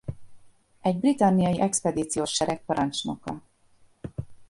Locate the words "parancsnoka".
2.65-3.41